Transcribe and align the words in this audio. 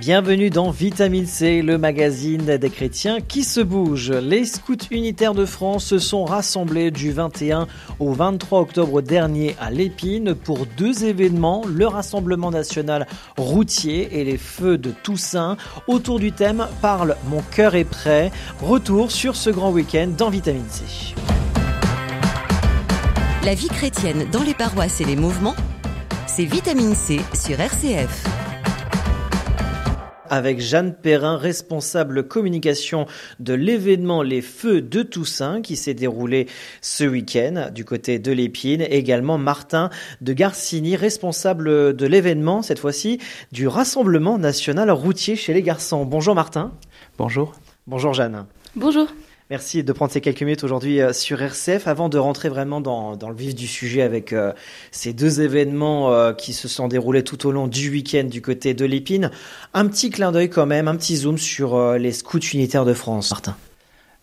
Bienvenue 0.00 0.48
dans 0.48 0.70
Vitamine 0.70 1.26
C, 1.26 1.60
le 1.60 1.76
magazine 1.76 2.56
des 2.56 2.70
chrétiens 2.70 3.20
qui 3.20 3.44
se 3.44 3.60
bougent. 3.60 4.12
Les 4.12 4.46
scouts 4.46 4.86
unitaires 4.90 5.34
de 5.34 5.44
France 5.44 5.84
se 5.84 5.98
sont 5.98 6.24
rassemblés 6.24 6.90
du 6.90 7.12
21 7.12 7.66
au 7.98 8.14
23 8.14 8.60
octobre 8.60 9.02
dernier 9.02 9.56
à 9.60 9.70
Lépine 9.70 10.34
pour 10.34 10.64
deux 10.78 11.04
événements, 11.04 11.64
le 11.66 11.86
Rassemblement 11.86 12.50
national 12.50 13.06
routier 13.36 14.18
et 14.18 14.24
les 14.24 14.38
feux 14.38 14.78
de 14.78 14.90
Toussaint. 14.90 15.58
Autour 15.86 16.18
du 16.18 16.32
thème 16.32 16.66
Parle, 16.80 17.14
mon 17.26 17.42
cœur 17.42 17.74
est 17.74 17.84
prêt. 17.84 18.32
Retour 18.62 19.10
sur 19.10 19.36
ce 19.36 19.50
grand 19.50 19.70
week-end 19.70 20.08
dans 20.16 20.30
Vitamine 20.30 20.64
C. 20.70 21.14
La 23.44 23.52
vie 23.52 23.68
chrétienne 23.68 24.26
dans 24.32 24.42
les 24.42 24.54
paroisses 24.54 25.02
et 25.02 25.04
les 25.04 25.16
mouvements, 25.16 25.56
c'est 26.26 26.46
Vitamine 26.46 26.94
C 26.94 27.20
sur 27.34 27.60
RCF 27.60 28.39
avec 30.30 30.60
Jeanne 30.60 30.94
Perrin, 30.94 31.36
responsable 31.36 32.26
communication 32.26 33.06
de 33.40 33.52
l'événement 33.52 34.22
Les 34.22 34.40
Feux 34.40 34.80
de 34.80 35.02
Toussaint 35.02 35.60
qui 35.60 35.76
s'est 35.76 35.94
déroulé 35.94 36.46
ce 36.80 37.04
week-end 37.04 37.70
du 37.74 37.84
côté 37.84 38.18
de 38.18 38.32
l'Épine. 38.32 38.82
Également 38.82 39.36
Martin 39.36 39.90
de 40.20 40.32
Garcini, 40.32 40.96
responsable 40.96 41.94
de 41.94 42.06
l'événement, 42.06 42.62
cette 42.62 42.78
fois-ci, 42.78 43.18
du 43.52 43.68
Rassemblement 43.68 44.38
national 44.38 44.90
routier 44.90 45.36
chez 45.36 45.52
les 45.52 45.62
garçons. 45.62 46.04
Bonjour 46.04 46.34
Martin. 46.34 46.72
Bonjour. 47.18 47.52
Bonjour 47.86 48.14
Jeanne. 48.14 48.46
Bonjour. 48.76 49.08
Merci 49.50 49.82
de 49.82 49.92
prendre 49.92 50.12
ces 50.12 50.20
quelques 50.20 50.42
minutes 50.42 50.62
aujourd'hui 50.62 51.00
euh, 51.00 51.12
sur 51.12 51.42
RCF. 51.42 51.88
Avant 51.88 52.08
de 52.08 52.18
rentrer 52.18 52.48
vraiment 52.48 52.80
dans, 52.80 53.18
le 53.20 53.34
vif 53.34 53.56
du 53.56 53.66
sujet 53.66 54.00
avec 54.00 54.32
euh, 54.32 54.52
ces 54.92 55.12
deux 55.12 55.40
événements 55.40 56.12
euh, 56.12 56.32
qui 56.32 56.52
se 56.52 56.68
sont 56.68 56.86
déroulés 56.86 57.24
tout 57.24 57.48
au 57.48 57.50
long 57.50 57.66
du 57.66 57.90
week-end 57.90 58.22
du 58.22 58.42
côté 58.42 58.74
de 58.74 58.84
l'Épine, 58.84 59.32
un 59.74 59.88
petit 59.88 60.10
clin 60.10 60.30
d'œil 60.30 60.50
quand 60.50 60.66
même, 60.66 60.86
un 60.86 60.94
petit 60.94 61.16
zoom 61.16 61.36
sur 61.36 61.94
les 61.94 62.12
scouts 62.12 62.38
unitaires 62.38 62.84
de 62.84 62.94
France. 62.94 63.32
Martin. 63.32 63.56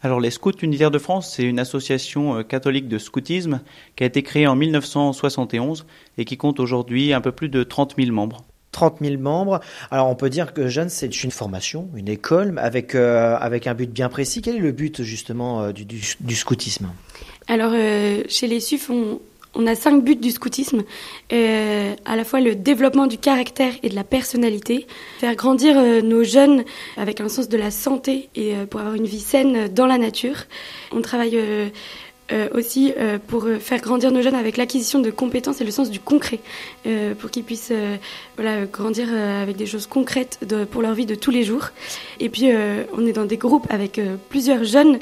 Alors 0.02 0.22
les 0.22 0.32
Scouts 0.32 0.62
unitaires 0.62 0.92
de 0.92 1.00
France, 1.00 1.34
c'est 1.36 1.44
une 1.44 1.60
association 1.60 2.44
catholique 2.44 2.88
de 2.88 2.98
scoutisme 2.98 3.60
qui 3.98 4.04
a 4.04 4.08
été 4.08 4.24
créée 4.24 4.48
en 4.48 4.56
1971 4.56 5.86
et 6.18 6.24
qui 6.24 6.38
compte 6.38 6.62
aujourd'hui 6.62 7.12
un 7.12 7.20
peu 7.20 7.34
plus 7.34 7.50
de 7.50 7.64
30 7.64 7.96
000 7.98 8.12
membres. 8.12 8.47
30 8.72 8.98
000 9.02 9.22
membres. 9.22 9.60
Alors 9.92 10.08
on 10.08 10.16
peut 10.16 10.30
dire 10.30 10.54
que 10.54 10.68
Jeanne, 10.68 10.90
c'est 10.90 11.24
une 11.24 11.32
formation, 11.32 11.90
une 11.96 12.10
école, 12.10 12.58
avec, 12.60 12.96
euh, 12.96 13.36
avec 13.40 13.68
un 13.68 13.74
but 13.74 13.92
bien 13.92 14.10
précis. 14.10 14.42
Quel 14.42 14.58
est 14.58 14.60
le 14.60 14.72
but 14.72 15.02
justement 15.02 15.62
euh, 15.62 15.72
du, 15.72 16.36
scoutisme? 16.36 16.90
Alors 17.48 17.72
euh, 17.74 18.24
chez 18.28 18.48
les 18.48 18.60
SUF, 18.60 18.90
on, 18.90 19.20
on, 19.56 19.66
a 19.68 19.76
cinq 19.76 20.04
buts 20.04 20.16
du 20.16 20.32
scoutisme. 20.32 20.84
À 21.32 22.16
la 22.16 22.24
fois 22.24 22.40
le 22.40 22.56
développement 22.56 23.08
du 23.08 23.18
caractère 23.18 23.74
et 23.84 23.90
de 23.90 23.96
la 23.96 24.04
personnalité, 24.04 24.86
faire 25.20 25.36
grandir 25.36 26.04
nos 26.04 26.24
jeunes 26.24 26.64
avec 26.98 27.22
un 27.22 27.30
sens 27.30 27.50
de 27.50 27.58
la 27.58 27.72
santé 27.72 28.30
et 28.36 28.54
pour 28.70 28.82
avoir 28.82 28.96
une 28.96 29.06
vie 29.06 29.20
saine 29.20 29.68
dans 29.70 29.88
la 29.88 29.98
nature. 29.98 30.44
On 30.92 31.02
travaille 31.02 31.40
euh, 32.32 32.50
aussi 32.54 32.94
euh, 32.98 33.20
pour 33.26 33.46
euh, 33.46 33.60
faire 33.60 33.80
grandir 33.80 34.12
nos 34.12 34.22
jeunes 34.22 34.36
avec 34.36 34.58
l'acquisition 34.58 35.00
de 35.00 35.12
compétences 35.12 35.62
et 35.62 35.64
le 35.64 35.72
sens 35.72 35.90
du 35.90 36.00
concret, 36.00 36.40
euh, 36.86 37.16
pour 37.16 37.32
qu'ils 37.32 37.44
puissent 37.44 37.72
euh, 37.72 37.96
voilà, 38.36 38.66
grandir 38.66 39.08
avec 39.14 39.56
des 39.56 39.66
choses 39.66 39.88
concrètes 39.88 40.40
de, 40.46 40.66
pour 40.66 40.82
leur 40.82 40.94
vie 40.94 41.06
de 41.06 41.16
tous 41.16 41.32
les 41.32 41.44
jours. 41.44 41.70
Et 42.20 42.30
puis 42.30 42.50
on 42.94 43.06
est 43.06 43.14
dans 43.14 43.26
des 43.26 43.38
groupes 43.38 43.68
avec 43.70 44.00
plusieurs 44.30 44.64
jeunes 44.64 45.00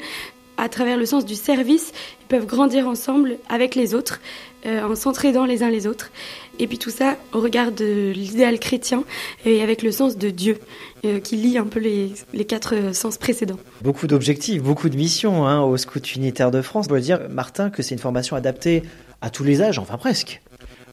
à 0.56 0.68
travers 0.68 0.96
le 0.96 1.06
sens 1.06 1.24
du 1.24 1.34
service, 1.34 1.92
ils 2.22 2.26
peuvent 2.26 2.46
grandir 2.46 2.88
ensemble 2.88 3.36
avec 3.48 3.74
les 3.74 3.94
autres, 3.94 4.20
euh, 4.66 4.82
en 4.82 4.94
s'entraidant 4.94 5.44
les 5.44 5.62
uns 5.62 5.70
les 5.70 5.86
autres. 5.86 6.10
Et 6.58 6.66
puis 6.66 6.78
tout 6.78 6.90
ça 6.90 7.16
au 7.32 7.40
regard 7.40 7.72
de 7.72 8.12
l'idéal 8.14 8.58
chrétien 8.58 9.04
et 9.44 9.62
avec 9.62 9.82
le 9.82 9.92
sens 9.92 10.16
de 10.16 10.30
Dieu, 10.30 10.58
euh, 11.04 11.20
qui 11.20 11.36
lie 11.36 11.58
un 11.58 11.66
peu 11.66 11.80
les, 11.80 12.12
les 12.32 12.44
quatre 12.44 12.94
sens 12.94 13.18
précédents. 13.18 13.58
Beaucoup 13.82 14.06
d'objectifs, 14.06 14.62
beaucoup 14.62 14.88
de 14.88 14.96
missions 14.96 15.46
hein, 15.46 15.62
au 15.62 15.76
Scout 15.76 16.14
unitaire 16.14 16.50
de 16.50 16.62
France. 16.62 16.86
On 16.88 16.94
peut 16.94 17.00
dire, 17.00 17.20
Martin, 17.28 17.70
que 17.70 17.82
c'est 17.82 17.94
une 17.94 18.00
formation 18.00 18.36
adaptée 18.36 18.82
à 19.20 19.30
tous 19.30 19.44
les 19.44 19.62
âges, 19.62 19.78
enfin 19.78 19.98
presque. 19.98 20.40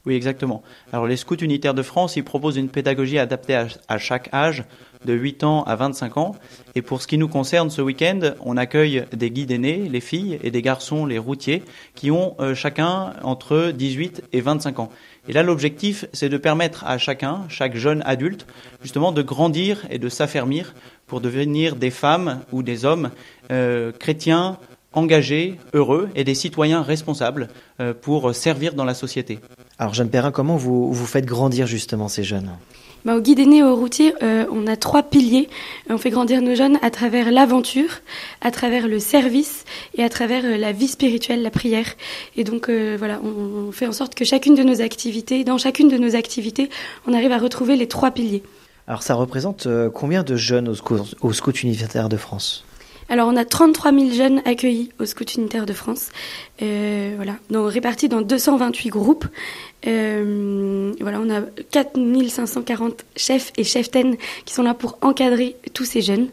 Oui, 0.06 0.14
exactement. 0.14 0.62
Alors 0.92 1.06
les 1.06 1.16
scouts 1.16 1.36
unitaires 1.36 1.72
de 1.72 1.82
France, 1.82 2.16
ils 2.16 2.24
proposent 2.24 2.56
une 2.56 2.68
pédagogie 2.68 3.18
adaptée 3.18 3.54
à, 3.54 3.68
à, 3.88 3.98
chaque 3.98 4.32
âge, 4.34 4.64
de 5.04 5.12
8 5.12 5.44
ans 5.44 5.62
à 5.64 5.76
25 5.76 6.16
ans. 6.16 6.34
Et 6.74 6.82
pour 6.82 7.02
ce 7.02 7.06
qui 7.06 7.18
nous 7.18 7.28
concerne, 7.28 7.70
ce 7.70 7.82
week-end, 7.82 8.20
on 8.40 8.56
accueille 8.56 9.04
des 9.12 9.30
guides 9.30 9.50
aînés, 9.50 9.88
les 9.88 10.00
filles, 10.00 10.38
et 10.42 10.50
des 10.50 10.62
garçons, 10.62 11.06
les 11.06 11.18
routiers, 11.18 11.62
qui 11.94 12.10
ont 12.10 12.34
euh, 12.40 12.54
chacun 12.54 13.14
entre 13.22 13.70
18 13.70 14.24
et 14.32 14.40
25 14.40 14.78
ans. 14.78 14.90
Et 15.28 15.32
là, 15.32 15.42
l'objectif, 15.42 16.04
c'est 16.12 16.28
de 16.28 16.36
permettre 16.36 16.84
à 16.84 16.98
chacun, 16.98 17.42
chaque 17.48 17.76
jeune 17.76 18.02
adulte, 18.04 18.46
justement, 18.82 19.12
de 19.12 19.22
grandir 19.22 19.86
et 19.90 19.98
de 19.98 20.08
s'affermir 20.08 20.74
pour 21.06 21.20
devenir 21.20 21.76
des 21.76 21.90
femmes 21.90 22.40
ou 22.52 22.62
des 22.62 22.84
hommes 22.84 23.10
euh, 23.50 23.92
chrétiens, 23.92 24.58
engagés, 24.92 25.58
heureux 25.72 26.08
et 26.14 26.24
des 26.24 26.34
citoyens 26.34 26.82
responsables 26.82 27.48
euh, 27.80 27.94
pour 27.94 28.34
servir 28.34 28.74
dans 28.74 28.84
la 28.84 28.94
société. 28.94 29.40
Alors 29.78 29.94
Jeanne 29.94 30.10
Perrin, 30.10 30.30
comment 30.30 30.56
vous, 30.56 30.92
vous 30.92 31.06
faites 31.06 31.26
grandir 31.26 31.66
justement 31.66 32.08
ces 32.08 32.22
jeunes? 32.22 32.50
Bah, 33.04 33.16
au 33.16 33.20
guide 33.20 33.38
aîné 33.38 33.62
au 33.62 33.76
routier, 33.76 34.14
euh, 34.22 34.46
on 34.50 34.66
a 34.66 34.76
trois 34.76 35.02
piliers. 35.02 35.48
On 35.90 35.98
fait 35.98 36.10
grandir 36.10 36.40
nos 36.40 36.54
jeunes 36.54 36.78
à 36.80 36.90
travers 36.90 37.30
l'aventure, 37.30 38.00
à 38.40 38.50
travers 38.50 38.88
le 38.88 38.98
service 38.98 39.64
et 39.94 40.02
à 40.02 40.08
travers 40.08 40.44
euh, 40.44 40.56
la 40.56 40.72
vie 40.72 40.88
spirituelle, 40.88 41.42
la 41.42 41.50
prière. 41.50 41.86
Et 42.36 42.44
donc 42.44 42.68
euh, 42.68 42.96
voilà, 42.98 43.20
on, 43.22 43.68
on, 43.68 43.72
fait 43.72 43.86
en 43.86 43.92
sorte 43.92 44.14
que 44.14 44.24
chacune 44.24 44.54
de 44.54 44.62
nos 44.62 44.80
activités, 44.80 45.44
dans 45.44 45.58
chacune 45.58 45.88
de 45.88 45.98
nos 45.98 46.16
activités, 46.16 46.70
on 47.06 47.12
arrive 47.12 47.32
à 47.32 47.38
retrouver 47.38 47.76
les 47.76 47.88
trois 47.88 48.10
piliers. 48.10 48.42
Alors 48.86 49.02
ça 49.02 49.14
représente 49.14 49.66
combien 49.94 50.22
de 50.22 50.36
jeunes 50.36 50.68
au, 50.68 50.74
scout, 50.74 51.14
au 51.22 51.32
Scout 51.32 51.62
Unitaire 51.62 52.08
de 52.08 52.16
France? 52.16 52.64
Alors 53.08 53.28
on 53.28 53.36
a 53.36 53.44
33 53.44 53.92
000 53.92 54.12
jeunes 54.12 54.42
accueillis 54.46 54.90
au 54.98 55.04
Scout 55.04 55.34
Unitaire 55.34 55.66
de 55.66 55.72
France, 55.72 56.08
euh, 56.62 57.12
voilà, 57.16 57.36
donc, 57.50 57.70
répartis 57.70 58.08
dans 58.08 58.22
228 58.22 58.88
groupes. 58.88 59.26
Euh, 59.86 60.92
voilà, 61.00 61.20
on 61.20 61.30
a 61.30 61.42
4 61.70 61.98
540 62.28 63.04
chefs 63.16 63.52
et 63.56 63.64
cheftaines 63.64 64.16
qui 64.44 64.54
sont 64.54 64.62
là 64.62 64.74
pour 64.74 64.98
encadrer 65.02 65.56
tous 65.72 65.84
ces 65.84 66.02
jeunes. 66.02 66.28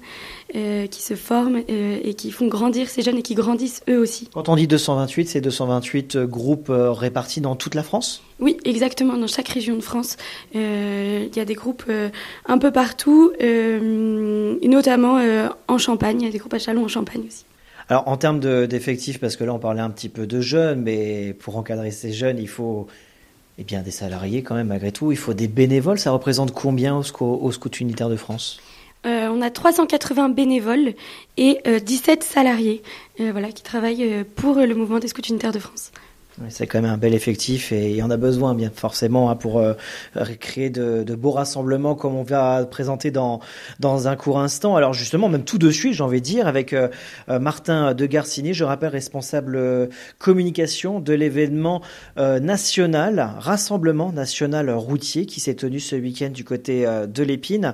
Euh, 0.53 0.85
qui 0.87 1.01
se 1.01 1.13
forment 1.13 1.61
euh, 1.69 1.99
et 2.03 2.13
qui 2.13 2.29
font 2.29 2.47
grandir 2.47 2.89
ces 2.89 3.03
jeunes 3.03 3.17
et 3.17 3.21
qui 3.21 3.35
grandissent 3.35 3.83
eux 3.87 3.97
aussi. 3.97 4.27
Quand 4.33 4.49
on 4.49 4.57
dit 4.57 4.67
228, 4.67 5.29
c'est 5.29 5.39
228 5.39 6.17
groupes 6.17 6.69
euh, 6.69 6.91
répartis 6.91 7.39
dans 7.39 7.55
toute 7.55 7.73
la 7.73 7.83
France? 7.83 8.21
Oui, 8.41 8.57
exactement, 8.65 9.15
dans 9.15 9.27
chaque 9.27 9.47
région 9.47 9.77
de 9.77 9.81
France. 9.81 10.17
Il 10.53 11.29
y 11.33 11.39
a 11.39 11.45
des 11.45 11.53
groupes 11.53 11.89
un 12.47 12.57
peu 12.57 12.71
partout, 12.71 13.31
notamment 13.39 15.21
en 15.67 15.77
Champagne, 15.77 16.21
il 16.21 16.25
y 16.25 16.27
a 16.27 16.31
des 16.31 16.39
groupes 16.39 16.55
à 16.55 16.59
Chalon 16.59 16.83
en 16.83 16.89
Champagne 16.89 17.21
aussi. 17.27 17.45
Alors 17.87 18.07
en 18.07 18.17
termes 18.17 18.39
d'effectifs, 18.67 19.19
parce 19.19 19.35
que 19.35 19.43
là 19.43 19.53
on 19.53 19.59
parlait 19.59 19.81
un 19.81 19.91
petit 19.91 20.09
peu 20.09 20.25
de 20.25 20.41
jeunes, 20.41 20.81
mais 20.81 21.33
pour 21.39 21.55
encadrer 21.55 21.91
ces 21.91 22.11
jeunes, 22.11 22.39
il 22.39 22.49
faut 22.49 22.87
eh 23.57 23.63
bien, 23.63 23.81
des 23.81 23.91
salariés 23.91 24.43
quand 24.43 24.55
même 24.55 24.67
malgré 24.67 24.91
tout, 24.91 25.11
il 25.11 25.17
faut 25.17 25.33
des 25.33 25.47
bénévoles. 25.47 25.99
Ça 25.99 26.11
représente 26.11 26.51
combien 26.51 26.97
au, 26.97 27.03
sco 27.03 27.39
au 27.41 27.51
Scout 27.51 27.79
Unitaire 27.79 28.09
de 28.09 28.15
France? 28.15 28.59
Euh, 29.05 29.29
on 29.31 29.41
a 29.41 29.49
380 29.49 30.29
bénévoles 30.29 30.93
et 31.37 31.59
euh, 31.65 31.79
17 31.79 32.23
salariés 32.23 32.83
euh, 33.19 33.31
voilà, 33.31 33.51
qui 33.51 33.63
travaillent 33.63 34.23
pour 34.35 34.55
le 34.55 34.75
mouvement 34.75 34.99
des 34.99 35.07
scouts 35.07 35.21
unitaires 35.27 35.51
de 35.51 35.59
France. 35.59 35.91
C'est 36.49 36.67
quand 36.67 36.81
même 36.81 36.91
un 36.91 36.97
bel 36.97 37.13
effectif 37.13 37.71
et 37.71 37.91
il 37.91 37.95
y 37.95 38.03
en 38.03 38.11
a 38.11 38.17
besoin, 38.17 38.55
bien 38.55 38.71
forcément, 38.73 39.29
hein, 39.29 39.35
pour 39.35 39.59
euh, 39.59 39.73
créer 40.39 40.69
de, 40.69 41.03
beaux 41.15 41.31
rassemblements 41.31 41.95
comme 41.95 42.15
on 42.15 42.23
va 42.23 42.65
présenter 42.65 43.11
dans, 43.11 43.39
dans 43.79 44.07
un 44.07 44.15
court 44.15 44.39
instant. 44.39 44.75
Alors 44.75 44.93
justement, 44.93 45.29
même 45.29 45.43
tout 45.43 45.57
de 45.57 45.69
suite, 45.71 45.93
j'ai 45.93 46.03
envie 46.03 46.21
de 46.21 46.25
dire, 46.25 46.47
avec 46.47 46.73
euh, 46.73 46.89
Martin 47.27 47.93
de 47.93 48.05
Garcini, 48.05 48.53
je 48.53 48.63
rappelle 48.63 48.89
responsable 48.89 49.55
euh, 49.55 49.87
communication 50.19 50.99
de 50.99 51.13
l'événement 51.13 51.81
euh, 52.17 52.39
national, 52.39 53.31
Rassemblement 53.39 54.11
national 54.11 54.69
routier, 54.69 55.25
qui 55.25 55.39
s'est 55.39 55.55
tenu 55.55 55.79
ce 55.79 55.95
week-end 55.95 56.29
du 56.29 56.43
côté 56.43 56.85
euh, 56.85 57.07
de 57.07 57.23
l'Épine. 57.23 57.73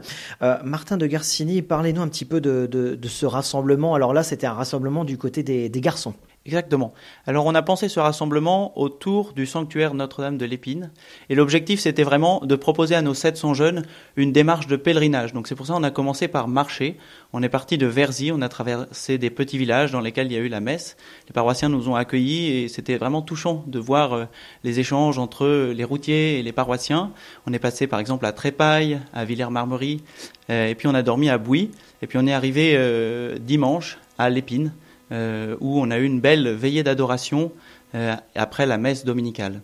Martin 0.63 0.97
de 0.97 1.05
Garcini, 1.07 1.61
parlez-nous 1.61 2.01
un 2.01 2.07
petit 2.07 2.25
peu 2.25 2.41
de, 2.41 2.67
de, 2.67 3.07
ce 3.07 3.25
rassemblement. 3.25 3.95
Alors 3.95 4.13
là, 4.13 4.23
c'était 4.23 4.47
un 4.47 4.53
rassemblement 4.53 5.03
du 5.03 5.17
côté 5.17 5.43
des 5.43 5.81
garçons. 5.81 6.13
Exactement. 6.47 6.93
Alors 7.25 7.45
on 7.45 7.53
a 7.55 7.61
pensé 7.61 7.89
ce 7.89 7.99
rassemblement 7.99 8.71
autour 8.79 9.33
du 9.33 9.45
sanctuaire 9.45 9.93
Notre-Dame 9.93 10.37
de 10.37 10.45
l'Épine 10.45 10.91
et 11.29 11.35
l'objectif 11.35 11.81
c'était 11.81 12.03
vraiment 12.03 12.39
de 12.39 12.55
proposer 12.55 12.95
à 12.95 13.01
nos 13.01 13.13
700 13.13 13.53
jeunes 13.53 13.83
une 14.15 14.31
démarche 14.31 14.67
de 14.67 14.77
pèlerinage. 14.77 15.33
Donc 15.33 15.49
c'est 15.49 15.55
pour 15.55 15.67
ça 15.67 15.73
qu'on 15.73 15.83
a 15.83 15.91
commencé 15.91 16.29
par 16.29 16.47
marcher. 16.47 16.97
On 17.33 17.43
est 17.43 17.49
parti 17.49 17.77
de 17.77 17.85
Verzy, 17.85 18.31
on 18.31 18.41
a 18.41 18.47
traversé 18.47 19.17
des 19.17 19.29
petits 19.29 19.57
villages 19.57 19.91
dans 19.91 19.99
lesquels 19.99 20.27
il 20.27 20.33
y 20.33 20.37
a 20.37 20.39
eu 20.39 20.47
la 20.47 20.61
messe. 20.61 20.95
Les 21.27 21.33
paroissiens 21.33 21.67
nous 21.67 21.89
ont 21.89 21.95
accueillis 21.95 22.63
et 22.63 22.67
c'était 22.69 22.95
vraiment 22.95 23.21
touchant 23.21 23.65
de 23.67 23.79
voir 23.79 24.13
euh, 24.13 24.25
les 24.63 24.79
échanges 24.79 25.19
entre 25.19 25.73
les 25.73 25.83
routiers 25.83 26.39
et 26.39 26.43
les 26.43 26.53
paroissiens. 26.53 27.11
On 27.45 27.51
est 27.51 27.59
passé 27.59 27.87
par 27.87 27.99
exemple 27.99 28.25
à 28.25 28.31
Trépaille, 28.31 29.01
à 29.13 29.25
Villers-Marmerie 29.25 30.01
euh, 30.49 30.67
et 30.67 30.75
puis 30.75 30.87
on 30.87 30.95
a 30.95 31.03
dormi 31.03 31.29
à 31.29 31.37
Bouy 31.37 31.71
Et 32.01 32.07
puis 32.07 32.17
on 32.17 32.25
est 32.25 32.33
arrivé 32.33 32.75
euh, 32.77 33.37
dimanche 33.37 33.97
à 34.17 34.29
l'Épine, 34.29 34.71
où 35.11 35.79
on 35.79 35.91
a 35.91 35.97
eu 35.97 36.03
une 36.03 36.19
belle 36.19 36.49
veillée 36.49 36.83
d'adoration 36.83 37.51
euh, 37.95 38.15
après 38.35 38.65
la 38.65 38.77
messe 38.77 39.05
dominicale. 39.05 39.61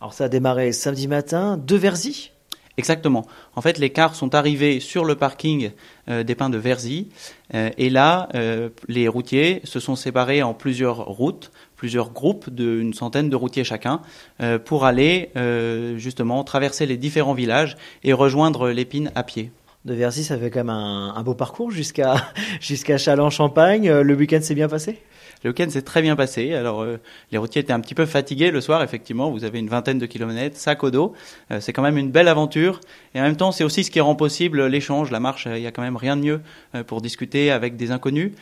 Alors 0.00 0.14
ça 0.14 0.24
a 0.24 0.28
démarré 0.28 0.72
samedi 0.72 1.08
matin 1.08 1.58
de 1.58 1.76
Verzy 1.76 2.32
Exactement. 2.78 3.26
En 3.54 3.62
fait, 3.62 3.78
les 3.78 3.88
cars 3.88 4.14
sont 4.14 4.34
arrivés 4.34 4.80
sur 4.80 5.06
le 5.06 5.14
parking 5.14 5.70
euh, 6.10 6.24
des 6.24 6.34
Pins 6.34 6.50
de 6.50 6.58
Verzy, 6.58 7.08
euh, 7.54 7.70
et 7.78 7.88
là, 7.88 8.28
euh, 8.34 8.68
les 8.86 9.08
routiers 9.08 9.62
se 9.64 9.80
sont 9.80 9.96
séparés 9.96 10.42
en 10.42 10.52
plusieurs 10.52 11.06
routes, 11.06 11.52
plusieurs 11.76 12.10
groupes 12.10 12.50
d'une 12.50 12.92
centaine 12.92 13.30
de 13.30 13.36
routiers 13.36 13.64
chacun, 13.64 14.02
euh, 14.42 14.58
pour 14.58 14.84
aller 14.84 15.30
euh, 15.36 15.96
justement 15.96 16.44
traverser 16.44 16.84
les 16.84 16.98
différents 16.98 17.32
villages 17.32 17.78
et 18.04 18.12
rejoindre 18.12 18.68
l'épine 18.68 19.10
à 19.14 19.22
pied. 19.22 19.50
De 19.86 19.94
Verzy, 19.94 20.24
ça 20.24 20.36
fait 20.36 20.50
quand 20.50 20.64
même 20.64 20.70
un, 20.70 21.22
beau 21.22 21.34
parcours 21.34 21.70
jusqu'à 21.70 22.16
jusqu'à 22.60 22.98
Châlons-Champagne. 22.98 23.88
Euh, 23.88 24.02
Le 24.02 24.14
week-end 24.16 24.40
s'est 24.42 24.56
bien 24.56 24.66
passé? 24.66 24.98
Le 25.44 25.50
week-end 25.50 25.70
s'est 25.70 25.82
très 25.82 26.02
bien 26.02 26.16
passé. 26.16 26.54
Alors, 26.54 26.82
euh, 26.82 26.98
les 27.30 27.38
routiers 27.38 27.62
étaient 27.62 27.72
un 27.72 27.78
petit 27.78 27.94
peu 27.94 28.04
fatigués 28.04 28.50
le 28.50 28.60
soir, 28.60 28.82
effectivement. 28.82 29.30
Vous 29.30 29.44
avez 29.44 29.60
une 29.60 29.68
vingtaine 29.68 30.00
de 30.00 30.06
kilomètres, 30.06 30.56
sac 30.56 30.82
au 30.82 30.90
dos. 30.90 31.12
Euh, 31.52 31.60
c'est 31.60 31.72
quand 31.72 31.82
même 31.82 31.98
une 31.98 32.10
belle 32.10 32.26
aventure. 32.26 32.80
Et 33.14 33.20
en 33.20 33.22
même 33.22 33.36
temps, 33.36 33.52
c'est 33.52 33.62
aussi 33.62 33.84
ce 33.84 33.92
qui 33.92 34.00
rend 34.00 34.16
possible 34.16 34.66
l'échange, 34.66 35.12
la 35.12 35.20
marche. 35.20 35.46
Il 35.46 35.62
y 35.62 35.68
a 35.68 35.70
quand 35.70 35.82
même 35.82 35.96
rien 35.96 36.16
de 36.16 36.22
mieux 36.22 36.40
pour 36.88 37.00
discuter 37.00 37.52
avec 37.52 37.76
des 37.76 37.92
inconnus, 37.92 38.32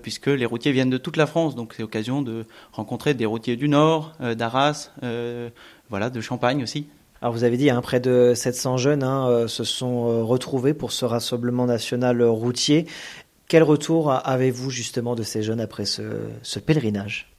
puisque 0.00 0.28
les 0.28 0.46
routiers 0.46 0.70
viennent 0.70 0.90
de 0.90 0.98
toute 0.98 1.16
la 1.16 1.26
France. 1.26 1.56
Donc, 1.56 1.74
c'est 1.74 1.82
l'occasion 1.82 2.22
de 2.22 2.46
rencontrer 2.72 3.14
des 3.14 3.26
routiers 3.26 3.56
du 3.56 3.68
Nord, 3.68 4.12
d'Arras, 4.36 4.90
voilà, 5.90 6.10
de 6.10 6.20
Champagne 6.20 6.62
aussi. 6.62 6.86
Alors 7.24 7.32
vous 7.32 7.44
avez 7.44 7.56
dit, 7.56 7.70
hein, 7.70 7.80
près 7.80 8.00
de 8.00 8.34
700 8.34 8.76
jeunes 8.76 9.02
hein, 9.02 9.26
euh, 9.30 9.48
se 9.48 9.64
sont 9.64 10.10
euh, 10.10 10.22
retrouvés 10.22 10.74
pour 10.74 10.92
ce 10.92 11.06
rassemblement 11.06 11.64
national 11.64 12.20
euh, 12.20 12.28
routier. 12.28 12.84
Quel 13.48 13.62
retour 13.62 14.12
avez-vous 14.12 14.68
justement 14.68 15.14
de 15.14 15.22
ces 15.22 15.42
jeunes 15.42 15.58
après 15.58 15.86
ce, 15.86 16.58
pèlerinage? 16.58 17.32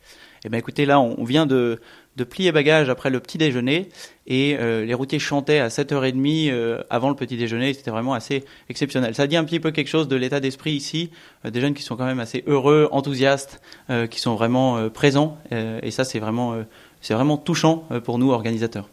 Eh 0.44 0.50
bien, 0.50 0.58
écoutez, 0.58 0.88
là, 0.88 1.00
on 1.00 1.24
vient 1.24 1.46
de, 1.46 1.80
plier 2.28 2.52
bagages 2.52 2.90
après 2.90 3.12
le 3.12 3.20
petit 3.20 3.38
déjeuner 3.38 3.90
et 4.26 4.58
les 4.58 4.94
routiers 4.96 5.20
chantaient 5.20 5.60
à 5.60 5.68
7h30 5.68 6.50
euh, 6.50 6.82
avant 6.90 7.10
le 7.10 7.16
petit 7.16 7.38
déjeuner. 7.38 7.72
C'était 7.76 7.92
vraiment 7.92 8.16
assez 8.16 8.44
exceptionnel. 8.70 9.14
Ça 9.14 9.28
dit 9.28 9.38
un 9.38 9.44
petit 9.44 9.60
peu 9.60 9.70
quelque 9.70 9.88
chose 9.88 10.08
de 10.08 10.16
l'état 10.16 10.40
d'esprit 10.40 10.72
ici, 10.72 11.12
des 11.44 11.62
jeunes 11.62 11.76
qui 11.76 11.84
sont 11.84 11.96
quand 11.96 12.06
même 12.06 12.20
assez 12.20 12.44
heureux, 12.48 12.88
enthousiastes, 12.92 13.62
qui 14.10 14.20
sont 14.20 14.34
vraiment 14.34 14.90
présents. 14.90 15.38
et 15.52 15.92
ça, 15.92 16.04
c'est 16.04 16.20
vraiment, 16.20 16.56
c'est 17.02 17.14
vraiment 17.14 17.38
touchant 17.38 17.88
pour 18.04 18.18
nous, 18.18 18.32
organisateurs. 18.32 18.90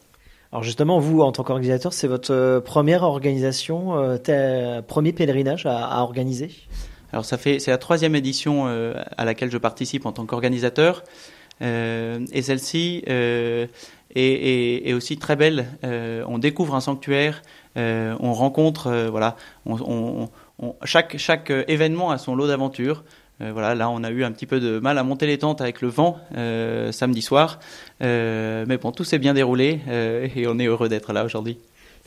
Alors 0.52 0.62
justement, 0.62 0.98
vous, 0.98 1.20
en 1.20 1.32
tant 1.32 1.44
qu'organisateur, 1.44 1.94
c'est 1.94 2.08
votre 2.08 2.32
euh, 2.34 2.60
première 2.60 3.04
organisation, 3.04 3.96
euh, 3.98 4.18
ta- 4.18 4.82
premier 4.82 5.14
pèlerinage 5.14 5.64
à, 5.64 6.02
organiser? 6.02 6.50
Alors 7.10 7.24
ça 7.24 7.38
fait 7.38 7.58
c'est 7.58 7.70
la 7.70 7.78
troisième 7.78 8.14
édition 8.14 8.66
euh, 8.66 8.92
à 9.16 9.24
laquelle 9.24 9.50
je 9.50 9.58
participe 9.58 10.06
en 10.06 10.12
tant 10.12 10.26
qu'organisateur 10.26 11.02
Euh, 11.60 12.18
et 12.32 12.42
celle-ci 12.42 13.04
euh, 13.08 13.68
est, 14.16 14.92
aussi 14.94 15.16
très 15.16 15.36
belle. 15.36 15.66
Euh, 15.84 16.24
on 16.26 16.38
découvre 16.38 16.74
un 16.74 16.80
sanctuaire, 16.80 17.42
euh, 17.76 18.16
on 18.18 18.32
rencontre 18.32 18.88
euh, 18.88 19.10
voilà, 19.10 19.36
chaque 20.84 21.18
chaque 21.18 21.50
euh, 21.50 21.62
événement 21.68 22.10
a 22.10 22.18
son 22.18 22.34
lot 22.34 22.48
d'aventures. 22.48 23.04
Euh, 23.40 23.50
voilà, 23.52 23.74
là 23.74 23.90
on 23.90 24.04
a 24.04 24.10
eu 24.10 24.24
un 24.24 24.32
petit 24.32 24.46
peu 24.46 24.60
de 24.60 24.78
mal 24.78 24.98
à 24.98 25.02
monter 25.02 25.26
les 25.26 25.38
tentes 25.38 25.60
avec 25.60 25.80
le 25.80 25.88
vent 25.88 26.18
euh, 26.36 26.92
samedi 26.92 27.22
soir, 27.22 27.58
Euh, 28.02 28.64
mais 28.68 28.78
bon 28.78 28.92
tout 28.92 29.04
s'est 29.04 29.18
bien 29.18 29.34
déroulé 29.34 29.80
et 30.34 30.46
on 30.48 30.58
est 30.58 30.66
heureux 30.66 30.88
d'être 30.88 31.12
là 31.12 31.24
aujourd'hui. 31.24 31.58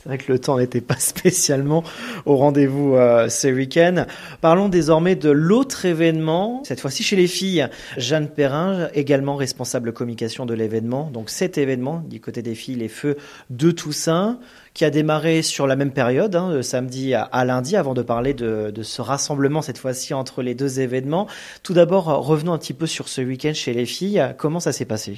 C'est 0.06 0.10
vrai 0.10 0.18
que 0.18 0.30
le 0.30 0.38
temps 0.38 0.56
n'était 0.56 0.80
pas 0.80 0.94
spécialement 0.98 1.82
au 2.26 2.36
rendez-vous 2.36 2.94
euh, 2.94 3.28
ce 3.28 3.48
week-end. 3.48 4.06
Parlons 4.40 4.68
désormais 4.68 5.16
de 5.16 5.30
l'autre 5.30 5.84
événement, 5.84 6.62
cette 6.64 6.80
fois-ci 6.80 7.02
chez 7.02 7.16
les 7.16 7.26
filles. 7.26 7.66
Jeanne 7.96 8.28
Perrin, 8.28 8.88
également 8.94 9.34
responsable 9.34 9.92
communication 9.92 10.46
de 10.46 10.54
l'événement. 10.54 11.10
Donc 11.12 11.28
cet 11.28 11.58
événement, 11.58 12.04
du 12.08 12.20
côté 12.20 12.40
des 12.40 12.54
filles, 12.54 12.76
les 12.76 12.88
feux 12.88 13.16
de 13.50 13.72
Toussaint, 13.72 14.38
qui 14.76 14.84
a 14.84 14.90
démarré 14.90 15.40
sur 15.40 15.66
la 15.66 15.74
même 15.74 15.90
période, 15.90 16.36
hein, 16.36 16.62
samedi 16.62 17.14
à, 17.14 17.44
lundi, 17.46 17.76
avant 17.76 17.94
de 17.94 18.02
parler 18.02 18.34
de, 18.34 18.70
ce 18.82 19.00
rassemblement 19.00 19.62
cette 19.62 19.78
fois-ci 19.78 20.12
entre 20.12 20.42
les 20.42 20.54
deux 20.54 20.80
événements. 20.80 21.28
Tout 21.62 21.72
d'abord, 21.72 22.04
revenons 22.04 22.52
un 22.52 22.58
petit 22.58 22.74
peu 22.74 22.86
sur 22.86 23.08
ce 23.08 23.22
week-end 23.22 23.54
chez 23.54 23.72
les 23.72 23.86
filles. 23.86 24.22
Comment 24.36 24.60
ça 24.60 24.72
s'est 24.72 24.84
passé? 24.84 25.16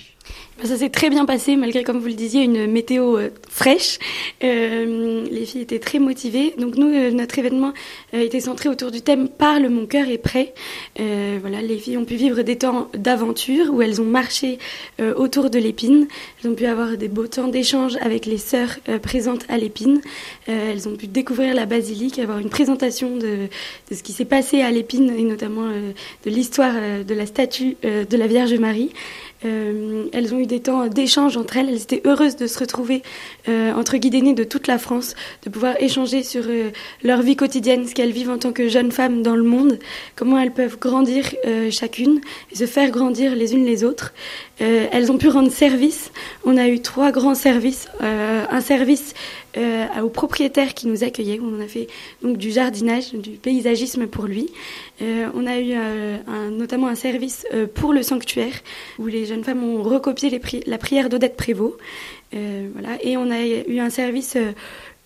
Ben, 0.60 0.68
Ça 0.68 0.76
s'est 0.76 0.90
très 0.90 1.10
bien 1.10 1.26
passé, 1.26 1.56
malgré, 1.56 1.82
comme 1.82 1.98
vous 1.98 2.06
le 2.06 2.14
disiez, 2.14 2.44
une 2.44 2.70
météo 2.70 3.18
euh, 3.18 3.30
fraîche. 3.48 3.98
Euh, 4.44 5.26
les 5.28 5.44
filles 5.44 5.62
étaient 5.62 5.80
très 5.80 5.98
motivées. 5.98 6.54
Donc 6.56 6.76
nous, 6.76 6.94
euh, 6.94 7.10
notre 7.10 7.36
événement 7.40 7.72
était 8.12 8.38
centré 8.38 8.68
autour 8.68 8.92
du 8.92 9.02
thème 9.02 9.28
Parle, 9.28 9.68
mon 9.70 9.86
cœur 9.86 10.08
est 10.08 10.18
prêt. 10.18 10.54
Voilà, 10.96 11.62
les 11.62 11.78
filles 11.78 11.96
ont 11.96 12.04
pu 12.04 12.14
vivre 12.14 12.42
des 12.42 12.58
temps 12.58 12.88
d'aventure 12.94 13.72
où 13.72 13.82
elles 13.82 14.00
ont 14.00 14.04
marché 14.04 14.58
autour 15.16 15.50
de 15.50 15.58
l'épine. 15.58 16.06
Elles 16.40 16.50
ont 16.50 16.54
pu 16.54 16.66
avoir 16.66 16.96
des 16.96 17.08
beaux 17.08 17.26
temps 17.26 17.48
d'échange 17.48 17.96
avec 18.00 18.26
les 18.26 18.38
sœurs 18.38 18.78
présentes 19.02 19.47
à 19.48 19.58
l'épine. 19.58 20.00
Euh, 20.48 20.72
elles 20.72 20.88
ont 20.88 20.96
pu 20.96 21.06
découvrir 21.06 21.54
la 21.54 21.66
basilique, 21.66 22.18
avoir 22.18 22.38
une 22.38 22.50
présentation 22.50 23.16
de, 23.16 23.48
de 23.90 23.94
ce 23.94 24.02
qui 24.02 24.12
s'est 24.12 24.24
passé 24.24 24.62
à 24.62 24.70
l'épine 24.70 25.10
et 25.10 25.22
notamment 25.22 25.66
euh, 25.66 25.92
de 26.24 26.30
l'histoire 26.30 26.74
euh, 26.76 27.04
de 27.04 27.14
la 27.14 27.26
statue 27.26 27.76
euh, 27.84 28.04
de 28.04 28.16
la 28.16 28.26
Vierge 28.26 28.54
Marie. 28.54 28.90
Euh, 29.44 30.06
elles 30.12 30.34
ont 30.34 30.38
eu 30.38 30.46
des 30.46 30.60
temps 30.60 30.86
d'échange 30.88 31.36
entre 31.36 31.56
elles. 31.56 31.68
Elles 31.68 31.82
étaient 31.82 32.02
heureuses 32.04 32.36
de 32.36 32.46
se 32.46 32.58
retrouver 32.58 33.02
euh, 33.48 33.72
entre 33.72 33.96
guides 33.96 34.14
aînés 34.14 34.34
de 34.34 34.44
toute 34.44 34.66
la 34.66 34.78
France, 34.78 35.14
de 35.44 35.50
pouvoir 35.50 35.80
échanger 35.80 36.22
sur 36.22 36.42
euh, 36.46 36.70
leur 37.02 37.22
vie 37.22 37.36
quotidienne, 37.36 37.86
ce 37.86 37.94
qu'elles 37.94 38.12
vivent 38.12 38.30
en 38.30 38.38
tant 38.38 38.52
que 38.52 38.68
jeunes 38.68 38.90
femmes 38.90 39.22
dans 39.22 39.36
le 39.36 39.44
monde, 39.44 39.78
comment 40.16 40.38
elles 40.38 40.52
peuvent 40.52 40.78
grandir 40.78 41.24
chacune 41.70 42.20
et 42.52 42.56
se 42.56 42.66
faire 42.66 42.90
grandir 42.90 43.34
les 43.34 43.54
unes 43.54 43.64
les 43.64 43.84
autres. 43.84 44.12
Elles 44.58 45.10
ont 45.12 45.18
pu 45.18 45.28
rendre 45.28 45.50
service. 45.50 46.10
On 46.44 46.56
a 46.56 46.68
eu 46.68 46.80
trois 46.80 47.12
grands 47.12 47.34
services. 47.34 47.88
Un 48.00 48.60
service 48.60 49.14
aux 49.56 50.08
propriétaires 50.08 50.74
qui 50.74 50.86
nous 50.86 51.04
accueillaient. 51.04 51.40
On 51.40 51.60
a 51.60 51.66
fait 51.66 51.88
donc 52.22 52.36
du 52.36 52.50
jardinage, 52.50 53.12
du 53.12 53.30
paysagisme 53.30 54.06
pour 54.06 54.26
lui. 54.26 54.50
On 55.00 55.46
a 55.46 55.58
eu 55.58 55.74
notamment 56.50 56.88
un 56.88 56.94
service 56.94 57.46
pour 57.74 57.92
le 57.92 58.02
sanctuaire 58.02 58.54
où 58.98 59.06
les 59.06 59.27
jeunes 59.28 59.44
femmes 59.44 59.62
ont 59.62 59.82
recopié 59.82 60.40
la 60.66 60.78
prière 60.78 61.08
d'Odette 61.08 61.36
Prévost. 61.36 61.74
Euh, 62.34 62.68
voilà. 62.72 62.98
Et 63.02 63.16
on 63.16 63.30
a 63.30 63.40
eu 63.44 63.78
un 63.78 63.90
service 63.90 64.36
euh, 64.36 64.52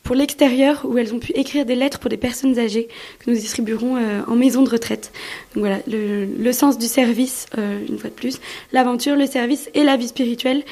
pour 0.02 0.16
l'extérieur 0.16 0.84
où 0.84 0.98
elles 0.98 1.14
ont 1.14 1.20
pu 1.20 1.32
écrire 1.32 1.64
des 1.64 1.76
lettres 1.76 2.00
pour 2.00 2.10
des 2.10 2.16
personnes 2.16 2.58
âgées 2.58 2.88
que 3.20 3.30
nous 3.30 3.36
distribuerons 3.36 3.96
euh, 3.96 4.20
en 4.26 4.34
maison 4.34 4.62
de 4.62 4.70
retraite. 4.70 5.12
Donc 5.54 5.64
voilà, 5.64 5.78
le, 5.86 6.52
sens 6.52 6.78
du 6.78 6.86
service, 6.86 7.46
une 7.56 7.98
fois 7.98 8.10
de 8.10 8.14
plus, 8.14 8.40
l'aventure, 8.72 9.14
le 9.14 9.26
service 9.26 9.70
et 9.74 9.84
la 9.84 9.96
vie 9.96 10.08
spirituelle, 10.08 10.64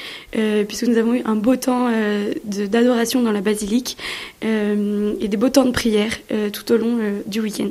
puisque 0.67 0.83
nous 0.83 0.97
avons 0.97 1.13
eu 1.13 1.21
un 1.23 1.35
beau 1.35 1.55
temps 1.55 1.89
d'adoration 2.43 3.21
dans 3.21 3.31
la 3.31 3.41
basilique 3.41 3.97
et 4.41 5.27
des 5.27 5.37
beaux 5.37 5.49
temps 5.49 5.65
de 5.65 5.71
prière 5.71 6.11
tout 6.51 6.71
au 6.71 6.77
long 6.77 6.99
du 7.25 7.39
week-end. 7.39 7.69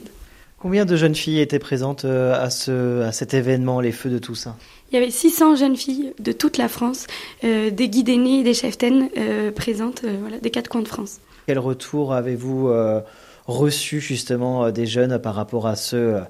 Combien 0.61 0.85
de 0.85 0.95
jeunes 0.95 1.15
filles 1.15 1.41
étaient 1.41 1.59
présentes 1.59 2.05
euh, 2.05 2.35
à, 2.35 2.51
ce, 2.51 3.01
à 3.01 3.13
cet 3.13 3.33
événement, 3.33 3.81
les 3.81 3.93
feux 3.93 4.11
de 4.11 4.19
Toussaint? 4.19 4.57
Il 4.93 4.95
y 4.95 4.99
avait 4.99 5.11
600 5.11 5.57
jeunes 5.57 5.77
filles 5.77 6.13
de 6.19 6.33
toute 6.33 6.59
la 6.59 6.69
France, 6.69 7.07
euh, 7.45 7.71
des 7.71 7.89
guides 7.89 8.11
aînés 8.11 8.41
et 8.41 8.43
des 8.43 8.53
cheftaines 8.53 9.09
euh, 9.17 9.53
présentes 9.53 10.03
euh, 10.05 10.17
voilà, 10.21 10.39
des 10.39 10.51
quatre 10.51 10.69
coins 10.69 10.83
de 10.83 10.89
France. 10.89 11.21
Quel 11.47 11.59
retour 11.59 12.13
avez-vous 12.13 12.71
reçu 13.47 14.01
justement 14.01 14.71
des 14.71 14.87
jeunes 14.87 15.19
par 15.19 15.35
rapport 15.35 15.67
à 15.67 15.75
ce 15.75 16.21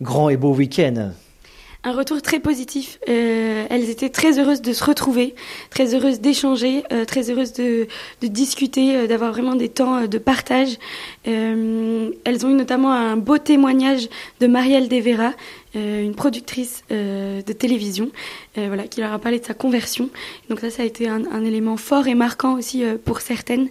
grand 0.00 0.28
et 0.28 0.36
beau 0.36 0.54
week-end? 0.54 1.10
Un 1.84 1.92
retour 1.92 2.20
très 2.22 2.40
positif. 2.40 2.98
Euh, 3.08 3.64
elles 3.70 3.88
étaient 3.88 4.08
très 4.08 4.40
heureuses 4.40 4.62
de 4.62 4.72
se 4.72 4.82
retrouver, 4.82 5.36
très 5.70 5.94
heureuses 5.94 6.20
d'échanger, 6.20 6.82
euh, 6.90 7.04
très 7.04 7.30
heureuses 7.30 7.52
de, 7.52 7.86
discuter, 8.20 8.96
euh, 8.96 9.06
d'avoir 9.06 9.30
vraiment 9.30 9.54
des 9.54 9.68
temps 9.68 10.06
de 10.06 10.18
partage. 10.18 10.76
Elles 11.24 12.46
ont 12.46 12.50
eu 12.50 12.54
notamment 12.54 12.92
un 12.92 13.16
beau 13.16 13.38
témoignage 13.38 14.08
de 14.40 14.48
Marielle 14.48 14.88
Devera, 14.88 15.32
une 15.74 16.14
productrice 16.14 16.84
euh, 16.90 17.42
de 17.42 17.52
télévision, 17.52 18.10
euh, 18.56 18.66
voilà, 18.68 18.84
qui 18.84 19.00
leur 19.00 19.12
a 19.12 19.18
parlé 19.18 19.38
de 19.38 19.44
sa 19.44 19.54
conversion. 19.54 20.08
Donc 20.48 20.60
ça, 20.60 20.70
ça 20.70 20.82
a 20.82 20.86
été 20.86 21.08
un, 21.08 21.44
élément 21.44 21.76
fort 21.76 22.06
et 22.08 22.14
marquant 22.14 22.56
aussi 22.56 22.84
euh, 22.84 22.96
pour 23.02 23.20
certaines. 23.20 23.68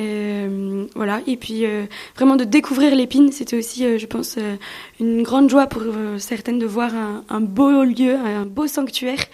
Euh, 0.00 0.86
voilà. 0.94 1.20
Et 1.26 1.36
puis 1.36 1.64
euh, 1.64 1.84
vraiment 2.16 2.36
de 2.36 2.44
découvrir 2.44 2.94
l'épine, 2.94 3.32
c'était 3.32 3.56
aussi, 3.56 3.84
euh, 3.84 3.98
je 3.98 4.06
pense, 4.06 4.36
euh, 4.38 4.56
une 5.00 5.22
grande 5.22 5.50
joie 5.50 5.66
pour 5.66 5.82
euh, 5.82 6.18
certaines 6.18 6.58
de 6.58 6.66
voir 6.66 6.92
un, 7.28 7.40
beau 7.40 7.84
lieu, 7.84 8.14
un 8.14 8.46
beau 8.46 8.66
sanctuaire 8.66 9.24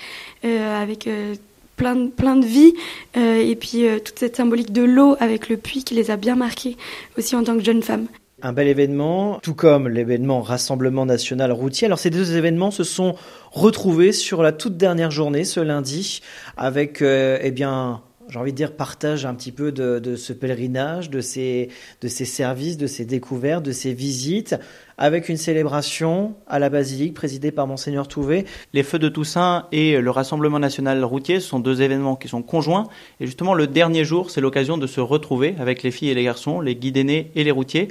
euh, 0.45 0.83
avec 0.83 1.07
euh, 1.07 1.35
plein, 1.77 1.97
de, 1.97 2.09
plein 2.09 2.37
de 2.37 2.47
vie 2.47 2.75
euh, 3.17 3.41
et 3.41 3.57
puis 3.57 3.87
euh, 3.87 3.99
toute 3.99 4.19
cette 4.19 4.37
symbolique 4.37 4.73
de 4.73 4.83
l'eau 4.83 5.17
avec 5.21 5.49
le 5.49 5.57
puits 5.57 5.85
qui 5.85 5.95
les 5.95 6.11
a 6.11 6.17
bien 6.17 6.37
marquées 6.37 6.77
aussi 7.19 7.35
en 7.37 7.45
tant 7.45 7.57
que 7.57 7.65
jeunes 7.65 7.83
femmes. 7.83 8.07
Un 8.47 8.53
bel 8.53 8.69
événement, 8.69 9.39
tout 9.43 9.55
comme 9.55 9.89
l'événement 9.89 10.43
Rassemblement 10.43 11.07
national 11.07 11.51
routier. 11.51 11.87
Alors 11.87 11.99
ces 11.99 12.11
deux 12.11 12.37
événements 12.37 12.71
se 12.71 12.85
sont 12.85 13.15
retrouvés 13.53 14.13
sur 14.13 14.43
la 14.43 14.53
toute 14.53 14.77
dernière 14.77 15.11
journée, 15.11 15.45
ce 15.45 15.61
lundi, 15.61 16.21
avec 16.59 17.01
euh, 17.01 17.39
eh 17.41 17.51
bien 17.53 18.03
j'ai 18.29 18.39
envie 18.39 18.53
de 18.53 18.57
dire, 18.57 18.73
partage 18.73 19.27
un 19.27 19.35
petit 19.35 19.53
peu 19.53 19.73
de, 19.73 20.17
ce 20.17 20.33
pèlerinage, 20.33 21.11
de 21.11 21.21
ces, 21.21 21.69
de 22.01 22.09
ces 22.09 22.25
services, 22.25 22.77
de 22.77 22.87
ces 22.87 23.05
découvertes, 23.05 23.63
de 23.63 23.73
ces 23.73 23.93
visites, 23.93 24.57
avec 24.97 25.29
une 25.29 25.37
célébration 25.37 26.35
à 26.47 26.59
la 26.59 26.71
basilique 26.71 27.15
présidée 27.15 27.51
par 27.51 27.67
Monseigneur 27.67 28.09
Touvet. 28.09 28.45
Les 28.73 28.83
Feux 28.83 28.99
de 28.99 29.09
Toussaint 29.09 29.67
et 29.73 30.01
le 30.01 30.11
Rassemblement 30.11 30.59
national 30.59 31.05
routier 31.05 31.41
sont 31.41 31.59
deux 31.59 31.83
événements 31.83 32.17
qui 32.17 32.29
sont 32.29 32.43
conjoints. 32.43 32.89
Et 33.21 33.27
justement, 33.27 33.55
le 33.55 33.67
dernier 33.67 34.05
jour, 34.05 34.31
c'est 34.31 34.41
l'occasion 34.41 34.79
de 34.79 34.87
se 34.87 35.01
retrouver 35.01 35.55
avec 35.59 35.83
les 35.83 35.91
filles 35.91 36.11
et 36.11 36.15
les 36.15 36.25
garçons, 36.25 36.61
les 36.61 36.77
guides 36.77 36.97
aînés 36.97 37.31
et 37.35 37.45
les 37.45 37.51
routiers, 37.51 37.89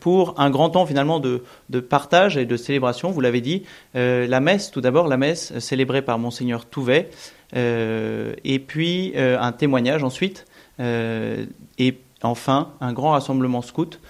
pour 0.00 0.38
un 0.38 0.50
grand 0.50 0.70
temps 0.70 0.86
finalement 0.86 1.20
de, 1.20 1.42
partage 1.80 2.36
et 2.36 2.46
de 2.46 2.56
célébration. 2.56 3.10
Vous 3.10 3.20
l'avez 3.20 3.40
dit, 3.40 3.64
euh, 3.96 4.26
la 4.26 4.40
messe, 4.40 4.70
tout 4.70 4.80
d'abord, 4.80 5.08
la 5.08 5.16
messe 5.16 5.58
célébrée 5.58 6.02
par 6.02 6.18
Monseigneur 6.18 6.66
Touvet, 6.66 7.10
euh, 7.56 8.34
et 8.44 8.58
puis 8.58 9.12
euh, 9.16 9.38
un 9.40 9.52
témoignage 9.52 10.02
ensuite, 10.02 10.46
euh, 10.80 11.44
et 11.78 11.98
enfin 12.22 12.72
un 12.80 12.92
grand 12.92 13.12
rassemblement 13.12 13.62
scout 13.62 14.00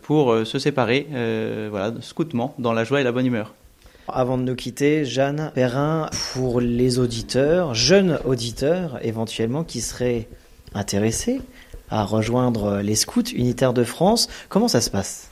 pour 0.00 0.34
se 0.46 0.58
séparer, 0.58 1.06
voilà, 1.70 1.92
scoutement, 2.00 2.54
dans 2.58 2.72
la 2.72 2.84
joie 2.84 3.02
et 3.02 3.04
la 3.04 3.12
bonne 3.12 3.26
humeur. 3.26 3.52
Avant 4.08 4.38
de 4.38 4.42
nous 4.42 4.54
quitter, 4.54 5.04
Jeanne 5.04 5.50
Perrin, 5.54 6.08
pour 6.32 6.62
les 6.62 6.98
auditeurs, 6.98 7.74
jeunes 7.74 8.18
auditeurs 8.24 8.98
éventuellement 9.02 9.64
qui 9.64 9.82
seraient 9.82 10.26
intéressés 10.72 11.42
à 11.90 12.04
rejoindre 12.04 12.80
les 12.82 12.94
scouts 12.94 13.22
unitaires 13.34 13.72
de 13.72 13.84
France, 13.84 14.28
comment 14.48 14.68
ça 14.68 14.80
se 14.80 14.90
passe? 14.90 15.28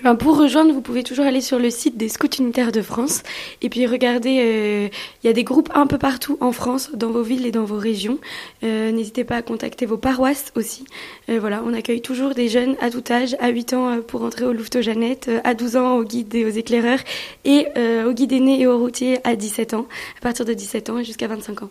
Eh 0.00 0.02
ben 0.02 0.14
pour 0.14 0.38
rejoindre, 0.38 0.72
vous 0.72 0.80
pouvez 0.80 1.02
toujours 1.02 1.26
aller 1.26 1.42
sur 1.42 1.58
le 1.58 1.68
site 1.68 1.98
des 1.98 2.08
Scouts 2.08 2.38
Unitaires 2.38 2.72
de 2.72 2.80
France 2.80 3.22
et 3.60 3.68
puis 3.68 3.86
regarder. 3.86 4.40
Euh, 4.42 4.88
il 5.22 5.26
y 5.26 5.28
a 5.28 5.34
des 5.34 5.44
groupes 5.44 5.68
un 5.74 5.86
peu 5.86 5.98
partout 5.98 6.38
en 6.40 6.52
France, 6.52 6.90
dans 6.94 7.10
vos 7.10 7.22
villes 7.22 7.44
et 7.44 7.50
dans 7.50 7.64
vos 7.64 7.76
régions. 7.76 8.18
Euh, 8.64 8.92
N'hésitez 8.92 9.24
pas 9.24 9.36
à 9.36 9.42
contacter 9.42 9.84
vos 9.84 9.98
paroisses 9.98 10.52
aussi. 10.54 10.86
Euh, 11.28 11.38
voilà, 11.38 11.62
on 11.66 11.74
accueille 11.74 12.00
toujours 12.00 12.32
des 12.32 12.48
jeunes 12.48 12.76
à 12.80 12.88
tout 12.88 13.04
âge, 13.10 13.36
à 13.40 13.50
8 13.50 13.74
ans 13.74 13.88
euh, 13.90 14.00
pour 14.00 14.22
entrer 14.22 14.46
au 14.46 14.54
Louveteau 14.54 14.80
Jeannette, 14.80 15.28
euh, 15.28 15.40
à 15.44 15.52
12 15.52 15.76
ans 15.76 15.96
au 15.98 16.04
guide 16.04 16.34
et 16.34 16.46
aux 16.46 16.48
éclaireurs 16.48 17.00
et 17.44 17.66
euh, 17.76 18.08
au 18.08 18.14
guide 18.14 18.32
aîné 18.32 18.58
et 18.58 18.66
aux 18.66 18.78
routiers 18.78 19.18
à 19.24 19.36
17 19.36 19.74
ans, 19.74 19.86
à 20.16 20.22
partir 20.22 20.46
de 20.46 20.54
17 20.54 20.88
ans 20.88 20.96
et 20.96 21.04
jusqu'à 21.04 21.28
25 21.28 21.64
ans. 21.64 21.70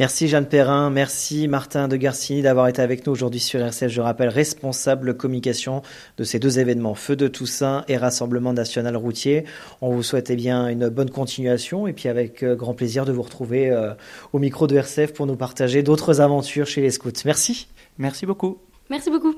Merci 0.00 0.28
Jeanne 0.28 0.46
Perrin, 0.46 0.88
merci 0.88 1.46
Martin 1.46 1.86
de 1.86 1.94
Garcini 1.94 2.40
d'avoir 2.40 2.68
été 2.68 2.80
avec 2.80 3.06
nous 3.06 3.12
aujourd'hui 3.12 3.38
sur 3.38 3.60
RCF. 3.60 3.88
Je 3.88 4.00
rappelle, 4.00 4.30
responsable 4.30 5.14
communication 5.14 5.82
de 6.16 6.24
ces 6.24 6.38
deux 6.38 6.58
événements, 6.58 6.94
Feu 6.94 7.16
de 7.16 7.28
Toussaint 7.28 7.84
et 7.86 7.98
Rassemblement 7.98 8.54
national 8.54 8.96
routier. 8.96 9.44
On 9.82 9.92
vous 9.92 10.02
souhaite 10.02 10.30
eh 10.30 10.36
bien 10.36 10.68
une 10.68 10.88
bonne 10.88 11.10
continuation 11.10 11.86
et 11.86 11.92
puis 11.92 12.08
avec 12.08 12.42
euh, 12.42 12.56
grand 12.56 12.72
plaisir 12.72 13.04
de 13.04 13.12
vous 13.12 13.20
retrouver 13.20 13.68
euh, 13.68 13.92
au 14.32 14.38
micro 14.38 14.66
de 14.66 14.74
RCF 14.74 15.12
pour 15.12 15.26
nous 15.26 15.36
partager 15.36 15.82
d'autres 15.82 16.22
aventures 16.22 16.66
chez 16.66 16.80
les 16.80 16.92
scouts. 16.92 17.10
Merci. 17.26 17.68
Merci 17.98 18.24
beaucoup. 18.24 18.56
Merci 18.88 19.10
beaucoup. 19.10 19.34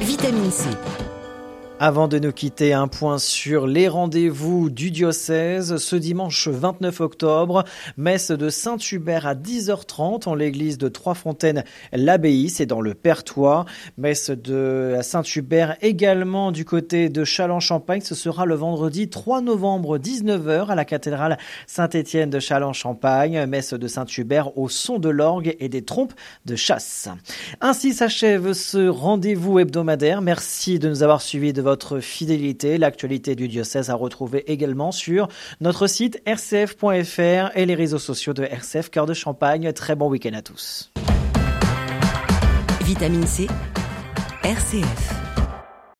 Vitamine 0.00 0.52
C. 0.52 0.68
Avant 1.82 2.08
de 2.08 2.18
nous 2.18 2.30
quitter, 2.30 2.74
un 2.74 2.88
point 2.88 3.16
sur 3.16 3.66
les 3.66 3.88
rendez-vous 3.88 4.68
du 4.68 4.90
diocèse. 4.90 5.78
Ce 5.78 5.96
dimanche 5.96 6.46
29 6.46 7.00
octobre, 7.00 7.64
messe 7.96 8.30
de 8.32 8.50
Saint-Hubert 8.50 9.26
à 9.26 9.34
10h30 9.34 10.28
en 10.28 10.34
l'église 10.34 10.76
de 10.76 10.88
Trois-Fontaines, 10.88 11.64
l'abbaye, 11.94 12.50
c'est 12.50 12.66
dans 12.66 12.82
le 12.82 12.92
Pertois. 12.92 13.64
Messe 13.96 14.28
de 14.28 14.98
Saint-Hubert 15.00 15.78
également 15.80 16.52
du 16.52 16.66
côté 16.66 17.08
de 17.08 17.24
Châlons-Champagne. 17.24 18.02
Ce 18.02 18.14
sera 18.14 18.44
le 18.44 18.56
vendredi 18.56 19.08
3 19.08 19.40
novembre 19.40 19.96
19h 19.96 20.66
à 20.66 20.74
la 20.74 20.84
cathédrale 20.84 21.38
Saint-Étienne 21.66 22.28
de 22.28 22.40
Châlons-Champagne. 22.40 23.46
Messe 23.46 23.72
de 23.72 23.88
Saint-Hubert 23.88 24.58
au 24.58 24.68
son 24.68 24.98
de 24.98 25.08
l'orgue 25.08 25.56
et 25.60 25.70
des 25.70 25.80
trompes 25.80 26.12
de 26.44 26.56
chasse. 26.56 27.08
Ainsi 27.62 27.94
s'achève 27.94 28.52
ce 28.52 28.86
rendez-vous 28.86 29.58
hebdomadaire. 29.58 30.20
Merci 30.20 30.78
de 30.78 30.90
nous 30.90 31.02
avoir 31.02 31.22
suivis 31.22 31.54
de 31.54 31.69
votre 31.70 32.00
fidélité. 32.00 32.78
L'actualité 32.78 33.36
du 33.36 33.46
diocèse 33.46 33.90
à 33.90 33.94
retrouver 33.94 34.50
également 34.50 34.90
sur 34.90 35.28
notre 35.60 35.86
site 35.86 36.20
rcf.fr 36.26 37.56
et 37.56 37.64
les 37.64 37.76
réseaux 37.76 38.00
sociaux 38.00 38.32
de 38.32 38.42
RCF 38.42 38.90
Cœur 38.90 39.06
de 39.06 39.14
Champagne. 39.14 39.72
Très 39.72 39.94
bon 39.94 40.08
week-end 40.08 40.34
à 40.34 40.42
tous. 40.42 40.90
Vitamine 42.82 43.26
C, 43.26 43.46
RCF. 44.42 45.19